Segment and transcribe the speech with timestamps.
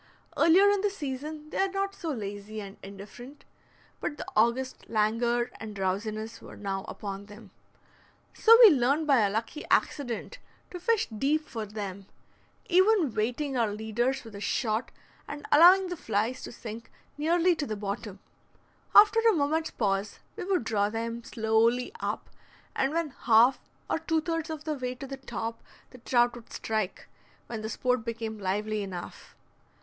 [0.35, 3.45] Earlier in the season they are not so lazy and indifferent,
[3.99, 7.51] but the August languor and drowsiness were now upon them.
[8.33, 10.39] So we learned by a lucky accident
[10.71, 12.07] to fish deep for them,
[12.67, 14.89] even weighting our leaders with a shot,
[15.27, 18.17] and allowing the flies to sink nearly to the bottom.
[18.95, 22.27] After a moment's pause we would draw them slowly up,
[22.75, 25.61] and when half or two thirds of the way to the top
[25.91, 27.07] the trout would strike,
[27.45, 29.35] when the sport became lively enough.